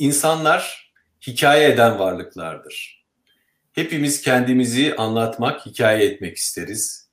[0.00, 0.92] insanlar
[1.26, 3.04] hikaye eden varlıklardır.
[3.72, 7.08] Hepimiz kendimizi anlatmak, hikaye etmek isteriz.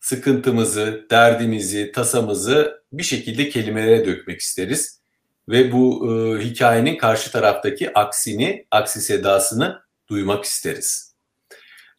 [0.00, 5.00] Sıkıntımızı, derdimizi, tasamızı bir şekilde kelimelere dökmek isteriz.
[5.48, 11.14] Ve bu e, hikayenin karşı taraftaki aksini, aksi sedasını duymak isteriz.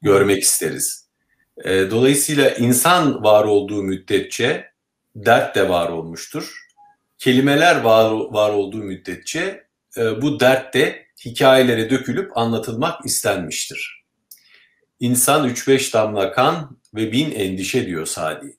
[0.01, 1.09] Görmek isteriz.
[1.63, 4.71] E, dolayısıyla insan var olduğu müddetçe
[5.15, 6.67] dert de var olmuştur.
[7.17, 14.03] Kelimeler var, var olduğu müddetçe bu dert de hikayelere dökülüp anlatılmak istenmiştir.
[14.99, 18.57] İnsan 3-5 damla kan ve bin endişe diyor Sadi.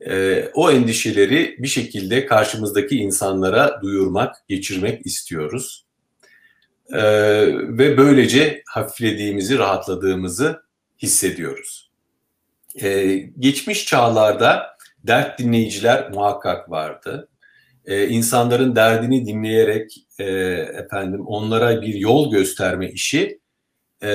[0.00, 5.86] E, o endişeleri bir şekilde karşımızdaki insanlara duyurmak, geçirmek istiyoruz.
[6.92, 7.02] E,
[7.78, 10.62] ve böylece hafiflediğimizi, rahatladığımızı
[11.02, 11.90] hissediyoruz.
[12.82, 17.28] E, geçmiş çağlarda dert dinleyiciler muhakkak vardı.
[17.86, 20.24] E, insanların derdini dinleyerek e,
[20.84, 23.40] efendim onlara bir yol gösterme işi
[24.02, 24.08] e,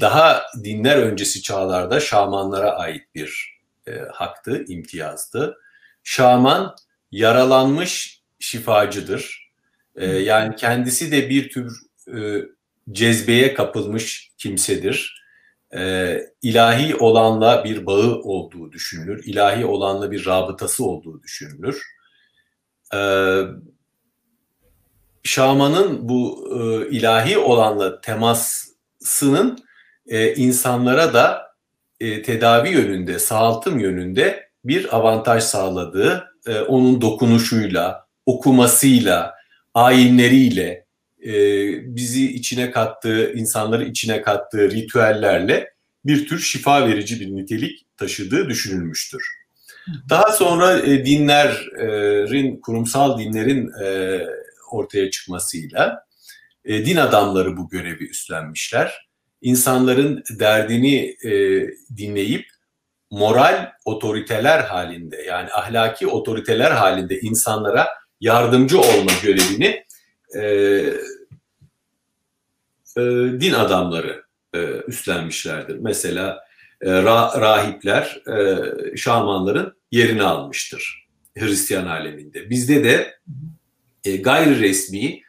[0.00, 5.56] daha dinler öncesi çağlarda şamanlara ait bir e, haktı, imtiyazdı.
[6.02, 6.74] Şaman
[7.12, 9.50] yaralanmış şifacıdır.
[9.96, 11.80] E, yani kendisi de bir tür
[12.16, 12.42] e,
[12.92, 15.24] cezbeye kapılmış kimsedir.
[15.76, 19.24] E, ilahi olanla bir bağı olduğu düşünülür.
[19.24, 21.82] İlahi olanla bir rabıtası olduğu düşünülür.
[22.94, 22.98] E,
[25.22, 29.58] şamanın bu e, ilahi olanla temasının
[30.06, 31.54] e, insanlara da
[32.00, 36.30] e, tedavi yönünde, sağaltım yönünde bir avantaj sağladığı,
[36.68, 39.34] onun dokunuşuyla, okumasıyla,
[39.74, 40.86] ayinleriyle,
[41.84, 45.70] bizi içine kattığı, insanları içine kattığı ritüellerle
[46.04, 49.43] bir tür şifa verici bir nitelik taşıdığı düşünülmüştür.
[50.10, 54.20] Daha sonra e, dinlerin, kurumsal dinlerin e,
[54.70, 56.04] ortaya çıkmasıyla
[56.64, 59.08] e, din adamları bu görevi üstlenmişler.
[59.42, 61.16] İnsanların derdini
[61.96, 62.46] dinleyip
[63.10, 67.88] moral otoriteler halinde yani ahlaki otoriteler halinde insanlara
[68.20, 69.84] yardımcı olma görevini
[73.40, 74.24] din adamları
[74.86, 75.76] üstlenmişlerdir.
[75.78, 76.43] Mesela
[76.88, 81.04] ra, rahipler e, şamanların yerini almıştır
[81.38, 82.50] Hristiyan aleminde.
[82.50, 83.14] Bizde de
[84.04, 85.20] e, gayri resmi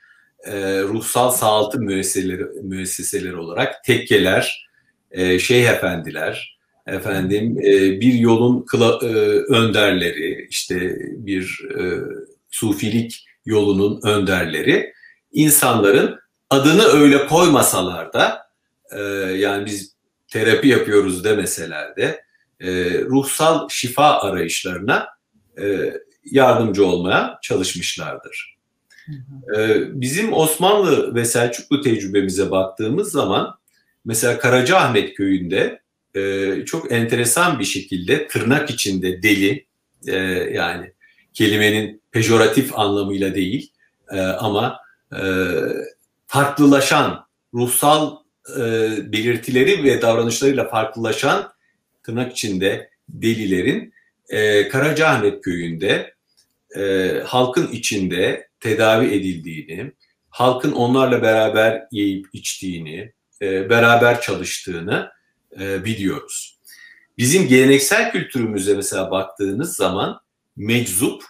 [0.46, 4.70] e, ruhsal sağaltı müesseseleri, müesseseleri olarak tekkeler,
[5.12, 6.58] e, şeyh efendiler,
[6.88, 9.08] efendim e, bir yolun kıla, e,
[9.54, 11.84] önderleri, işte bir e,
[12.50, 14.94] sufilik yolunun önderleri
[15.32, 18.46] insanların adını öyle koymasalar da
[18.92, 19.02] e,
[19.38, 19.95] yani biz
[20.35, 22.23] terapi yapıyoruz demeseler de
[22.59, 22.69] e,
[23.00, 25.07] ruhsal şifa arayışlarına
[25.62, 25.94] e,
[26.25, 28.56] yardımcı olmaya çalışmışlardır.
[29.57, 33.56] Ee, bizim Osmanlı ve Selçuklu tecrübemize baktığımız zaman
[34.06, 35.81] mesela Karacaahmet köyünde
[36.16, 39.66] e, çok enteresan bir şekilde tırnak içinde deli
[40.07, 40.16] e,
[40.53, 40.91] yani
[41.34, 43.72] kelimenin pejoratif anlamıyla değil
[44.12, 44.79] e, ama
[46.28, 48.25] farklılaşan ruhsal
[49.12, 51.54] belirtileri ve davranışlarıyla farklılaşan
[52.04, 53.94] tırnak içinde delilerin
[54.72, 56.14] Karacaahmet köyünde
[57.26, 59.92] halkın içinde tedavi edildiğini,
[60.30, 65.12] halkın onlarla beraber yiyip içtiğini, e, beraber çalıştığını
[65.60, 66.60] e, biliyoruz.
[67.18, 70.20] Bizim geleneksel kültürümüze mesela baktığınız zaman
[70.56, 71.24] meczup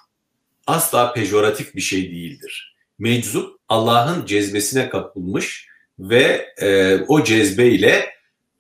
[0.68, 2.76] asla pejoratif bir şey değildir.
[3.00, 5.68] Meczup Allah'ın cezbesine kapılmış
[6.00, 8.06] ve e, o cezbeyle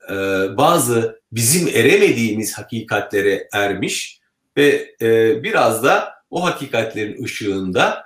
[0.10, 0.16] e,
[0.58, 4.20] bazı bizim eremediğimiz hakikatlere ermiş
[4.58, 8.04] ve e, biraz da o hakikatlerin ışığında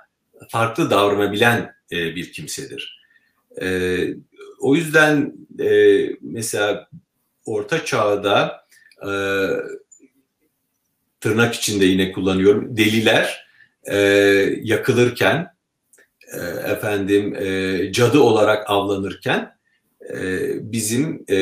[0.48, 3.02] farklı davranabilen e, bir kimsedir.
[3.60, 3.98] E,
[4.60, 6.88] o yüzden e, mesela
[7.44, 8.66] Orta Çağ'da
[9.02, 9.10] e,
[11.20, 13.46] tırnak içinde yine kullanıyorum deliler
[13.84, 13.96] e,
[14.62, 15.54] yakılırken
[16.32, 19.56] e, efendim e, cadı olarak avlanırken
[20.10, 20.38] e,
[20.72, 21.34] bizim e,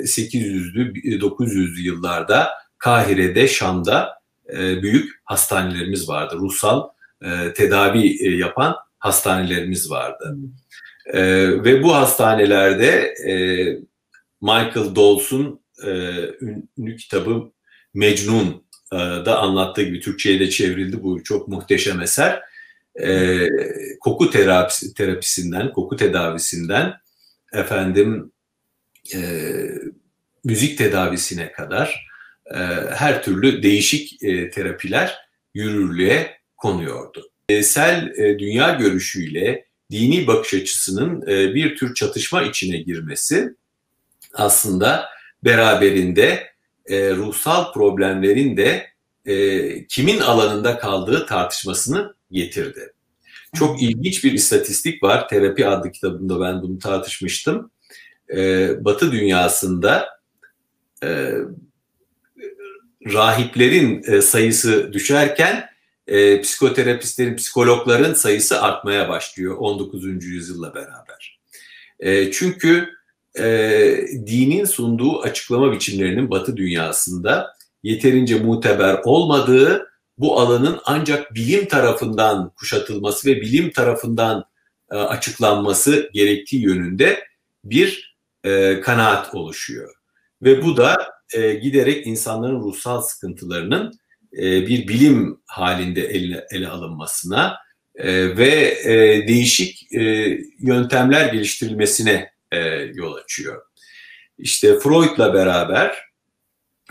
[0.00, 4.20] 800'lü 900'lü yıllarda Kahire'de Şam'da
[4.52, 6.36] e, büyük hastanelerimiz vardı.
[6.38, 6.88] Ruhsal
[7.22, 10.36] e, tedavi e, yapan hastanelerimiz vardı.
[11.06, 11.22] E,
[11.64, 13.34] ve bu hastanelerde e,
[14.40, 15.90] Michael Dawes'un e,
[16.76, 17.52] ünlü kitabı
[17.94, 22.42] Mecnun e, da anlattığı gibi Türkçe'ye de çevrildi bu çok muhteşem eser.
[23.02, 23.48] E,
[24.00, 26.94] koku terapisi, terapisinden, koku tedavisinden
[27.52, 28.32] efendim
[29.14, 29.20] e,
[30.44, 32.06] müzik tedavisine kadar
[32.54, 32.58] e,
[32.94, 35.18] her türlü değişik e, terapiler
[35.54, 37.30] yürürlüğe konuyordu.
[37.62, 43.54] Sel e, dünya görüşüyle dini bakış açısının e, bir tür çatışma içine girmesi
[44.34, 45.08] aslında
[45.44, 46.46] beraberinde
[46.86, 48.86] e, ruhsal problemlerin de
[49.26, 52.92] e, kimin alanında kaldığı tartışmasını getirdi.
[53.54, 55.28] Çok ilginç bir istatistik var.
[55.28, 57.70] Terapi adlı kitabımda ben bunu tartışmıştım.
[58.36, 60.08] E, Batı dünyasında
[61.04, 61.32] e,
[63.12, 65.68] rahiplerin e, sayısı düşerken
[66.06, 70.24] e, psikoterapistlerin, psikologların sayısı artmaya başlıyor 19.
[70.24, 71.40] yüzyılla beraber.
[72.00, 72.88] E, çünkü
[73.38, 73.44] e,
[74.26, 83.28] dinin sunduğu açıklama biçimlerinin Batı dünyasında yeterince muteber olmadığı, bu alanın ancak bilim tarafından kuşatılması
[83.28, 84.44] ve bilim tarafından
[84.90, 87.24] e, açıklanması gerektiği yönünde
[87.64, 89.94] bir e, kanaat oluşuyor.
[90.42, 93.92] Ve bu da e, giderek insanların ruhsal sıkıntılarının
[94.32, 97.56] e, bir bilim halinde ele, ele alınmasına
[97.94, 100.00] e, ve e, değişik e,
[100.58, 102.58] yöntemler geliştirilmesine e,
[102.94, 103.62] yol açıyor.
[104.38, 106.05] İşte Freud'la beraber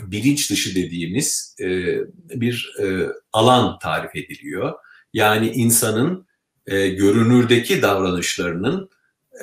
[0.01, 1.97] bilinç dışı dediğimiz e,
[2.29, 4.73] bir e, alan tarif ediliyor.
[5.13, 6.27] Yani insanın
[6.67, 8.89] e, görünürdeki davranışlarının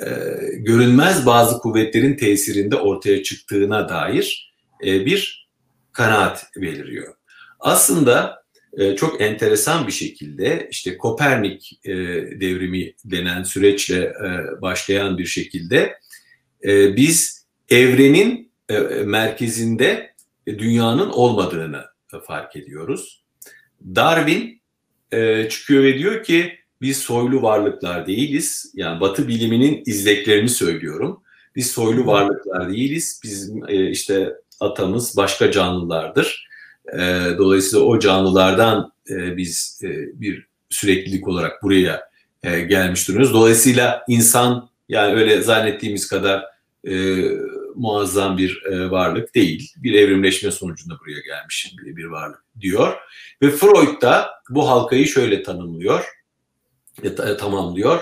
[0.05, 0.07] e,
[0.57, 4.55] görünmez bazı kuvvetlerin tesirinde ortaya çıktığına dair
[4.85, 5.49] e, bir
[5.91, 7.13] kanaat beliriyor.
[7.59, 8.43] Aslında
[8.77, 11.93] e, çok enteresan bir şekilde işte Kopernik e,
[12.41, 15.97] devrimi denen süreçle e, başlayan bir şekilde
[16.63, 20.12] e, biz evrenin e, merkezinde
[20.47, 21.81] dünyanın olmadığını
[22.23, 23.23] fark ediyoruz.
[23.95, 24.61] Darwin
[25.11, 28.71] e, çıkıyor ve diyor ki biz soylu varlıklar değiliz.
[28.73, 31.23] Yani Batı biliminin izleklerini söylüyorum.
[31.55, 33.19] Biz soylu varlıklar değiliz.
[33.23, 36.47] Bizim e, işte atamız başka canlılardır.
[36.93, 36.99] E,
[37.37, 42.09] dolayısıyla o canlılardan e, biz e, bir süreklilik olarak buraya
[42.43, 43.33] e, gelmiş duruyoruz.
[43.33, 46.45] Dolayısıyla insan yani öyle zannettiğimiz kadar
[46.87, 47.23] e,
[47.75, 49.73] muazzam bir e, varlık değil.
[49.77, 52.97] Bir evrimleşme sonucunda buraya gelmiş bir, bir varlık diyor.
[53.41, 56.05] Ve Freud da bu halkayı şöyle tanımlıyor,
[57.03, 58.01] e, tamamlıyor.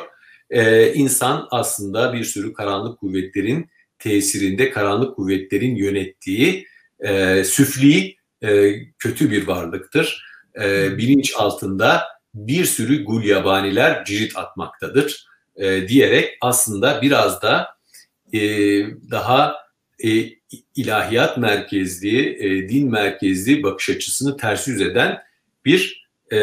[0.49, 3.69] E, insan aslında bir sürü karanlık kuvvetlerin
[3.99, 6.67] tesirinde, karanlık kuvvetlerin yönettiği
[6.99, 10.25] e, süfli e, kötü bir varlıktır.
[10.61, 12.03] E, bilinç altında
[12.33, 15.25] bir sürü gul yabaniler cirit atmaktadır
[15.55, 17.67] e, diyerek aslında biraz da
[18.33, 18.39] e,
[19.11, 19.55] daha
[20.03, 20.29] e,
[20.75, 25.19] ilahiyat merkezli, e, din merkezli bakış açısını ters yüz eden
[25.65, 26.37] bir e,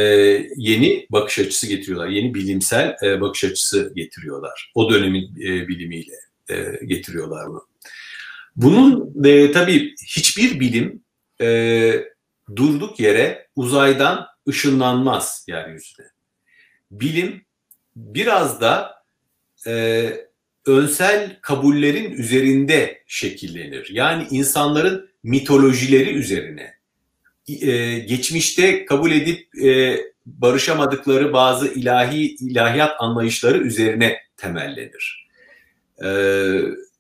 [0.57, 2.09] yeni bakış açısı getiriyorlar.
[2.09, 4.73] Yeni bilimsel e, bakış açısı getiriyorlar.
[4.75, 6.15] O dönemin e, bilimiyle
[6.51, 7.69] e, getiriyorlar bunu.
[8.57, 11.03] Bunun e, tabii hiçbir bilim
[11.41, 12.05] e,
[12.57, 16.07] durduk yere uzaydan ışınlanmaz yeryüzüne.
[16.91, 17.45] Bilim
[17.97, 18.95] biraz da
[19.67, 20.28] e,
[20.69, 23.89] önsel kabullerin üzerinde şekillenir.
[23.93, 26.75] Yani insanların mitolojileri üzerine,
[27.49, 35.29] e, geçmişte kabul edip e, barışamadıkları bazı ilahi ilahiyat anlayışları üzerine temellenir.
[36.05, 36.09] E,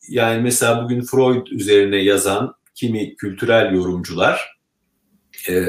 [0.08, 4.58] yani mesela bugün Freud üzerine yazan kimi kültürel yorumcular
[5.48, 5.64] e,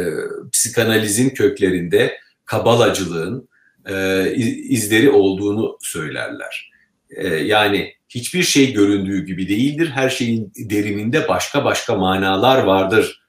[0.52, 3.50] psikanalizin köklerinde kabalacılığın
[3.90, 4.26] e,
[4.70, 6.69] izleri olduğunu söylerler.
[7.10, 9.90] E, yani hiçbir şey göründüğü gibi değildir.
[9.94, 13.24] Her şeyin derininde başka başka manalar vardır.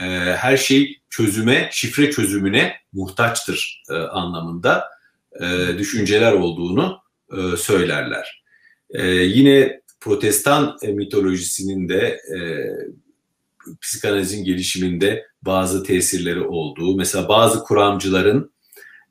[0.00, 0.04] E,
[0.36, 4.84] her şey çözüme, şifre çözümüne muhtaçtır e, anlamında
[5.40, 6.98] e, düşünceler olduğunu
[7.32, 8.42] e, söylerler.
[8.90, 12.38] E, yine protestan mitolojisinin de e,
[13.80, 18.52] psikanalizin gelişiminde bazı tesirleri olduğu, mesela bazı kuramcıların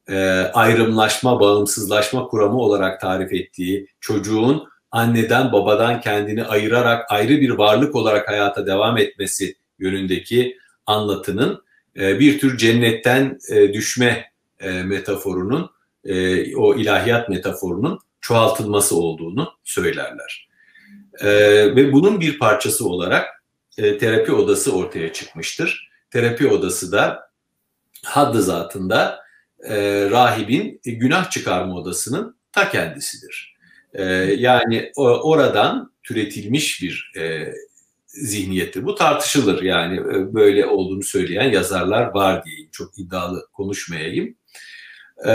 [0.10, 0.18] e,
[0.54, 8.28] ayrımlaşma, bağımsızlaşma kuramı olarak tarif ettiği çocuğun anneden babadan kendini ayırarak ayrı bir varlık olarak
[8.28, 11.63] hayata devam etmesi yönündeki anlatının
[12.00, 15.70] e, bir tür cennetten e, düşme e, metaforunun,
[16.06, 20.50] e, o ilahiyat metaforunun çoğaltılması olduğunu söylerler.
[21.22, 21.30] E,
[21.75, 23.44] ve bunun bir parçası olarak
[23.78, 25.89] e, terapi odası ortaya çıkmıştır.
[26.12, 27.30] Terapi odası da
[28.04, 29.20] haddi zatında
[29.68, 33.56] e, rahibin günah çıkarma odasının ta kendisidir.
[33.94, 34.04] E,
[34.38, 37.54] yani o, oradan türetilmiş bir e,
[38.08, 38.86] zihniyeti.
[38.86, 42.70] Bu tartışılır yani e, böyle olduğunu söyleyen yazarlar var diyeyim.
[42.72, 44.36] Çok iddialı konuşmayayım.
[45.28, 45.34] E,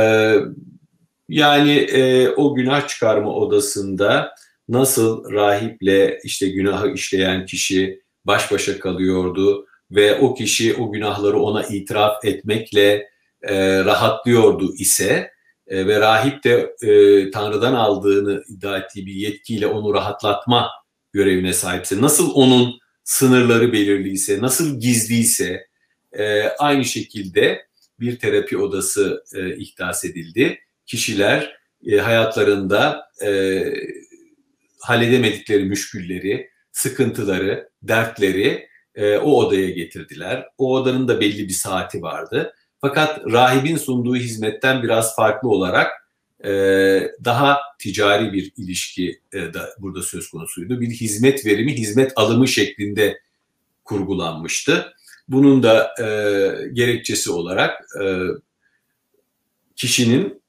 [1.28, 4.34] yani e, o günah çıkarma odasında
[4.68, 11.62] nasıl rahiple işte günahı işleyen kişi baş başa kalıyordu ve o kişi o günahları ona
[11.62, 13.08] itiraf etmekle
[13.48, 15.30] e, rahatlıyordu ise
[15.66, 20.70] e, ve rahip de e, Tanrı'dan aldığını iddia ettiği bir yetkiyle onu rahatlatma
[21.12, 25.66] görevine sahipse, nasıl onun sınırları belirliyse, nasıl gizliyse
[26.12, 27.66] e, aynı şekilde
[28.00, 30.58] bir terapi odası e, ihdas edildi.
[30.86, 33.62] Kişiler e, hayatlarında e,
[34.80, 40.46] halledemedikleri müşkülleri, sıkıntıları, dertleri e, o odaya getirdiler.
[40.58, 42.54] O odanın da belli bir saati vardı.
[42.86, 45.92] Fakat rahibin sunduğu hizmetten biraz farklı olarak
[46.44, 46.50] e,
[47.24, 50.80] daha ticari bir ilişki e, da burada söz konusuydu.
[50.80, 53.20] Bir hizmet verimi, hizmet alımı şeklinde
[53.84, 54.92] kurgulanmıştı.
[55.28, 56.04] Bunun da e,
[56.72, 58.18] gerekçesi olarak e,
[59.76, 60.42] kişinin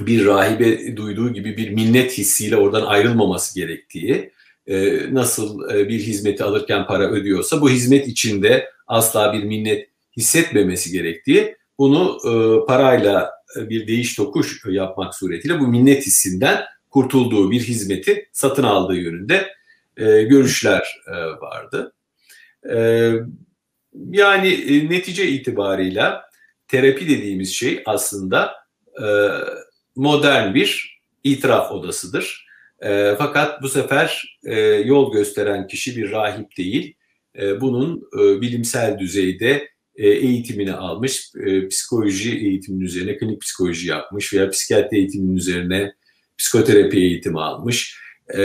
[0.00, 4.32] bir rahibe duyduğu gibi bir minnet hissiyle oradan ayrılmaması gerektiği,
[4.66, 10.92] e, nasıl e, bir hizmeti alırken para ödüyorsa bu hizmet içinde asla bir minnet hissetmemesi
[10.92, 18.28] gerektiği, bunu e, parayla bir değiş tokuş yapmak suretiyle bu minnet hissinden kurtulduğu bir hizmeti
[18.32, 19.54] satın aldığı yönünde
[19.96, 21.02] görüşler
[21.40, 21.92] vardı.
[24.10, 24.50] Yani
[24.90, 26.30] netice itibarıyla
[26.68, 28.54] terapi dediğimiz şey aslında
[29.96, 32.46] modern bir itiraf odasıdır.
[32.80, 36.94] E, fakat bu sefer e, yol gösteren kişi bir rahip değil.
[37.38, 44.34] E, bunun e, bilimsel düzeyde e, eğitimini almış, e, psikoloji eğitiminin üzerine klinik psikoloji yapmış
[44.34, 45.92] veya psikiyatri eğitiminin üzerine
[46.38, 47.98] psikoterapi eğitimi almış
[48.34, 48.38] e,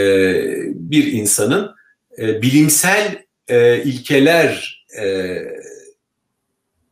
[0.74, 1.70] bir insanın
[2.18, 5.38] e, bilimsel e, ilkeler e,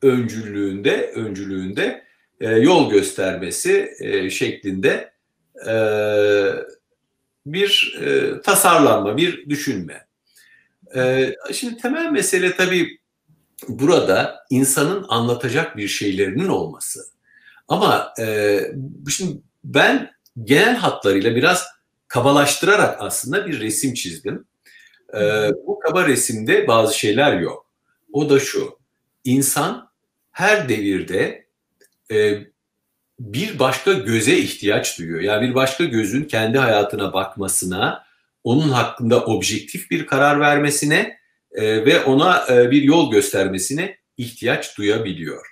[0.03, 2.05] öncülüğünde öncülüğünde
[2.41, 5.13] e, yol göstermesi e, şeklinde
[5.69, 5.75] e,
[7.47, 10.07] bir e, tasarlanma, bir düşünme.
[10.97, 12.99] E, şimdi temel mesele tabii
[13.69, 17.01] burada insanın anlatacak bir şeylerinin olması.
[17.69, 18.61] Ama e,
[19.11, 20.11] şimdi ben
[20.45, 21.67] genel hatlarıyla biraz
[22.09, 24.45] kabalaştırarak aslında bir resim çizdim.
[25.15, 27.67] E, bu kaba resimde bazı şeyler yok.
[28.13, 28.79] O da şu,
[29.25, 29.91] insan
[30.31, 31.47] her devirde
[32.13, 32.39] e,
[33.21, 35.21] bir başka göze ihtiyaç duyuyor.
[35.21, 38.05] Yani bir başka gözün kendi hayatına bakmasına,
[38.45, 41.19] onun hakkında objektif bir karar vermesine
[41.61, 45.47] ve ona e, bir yol göstermesine ihtiyaç duyabiliyor.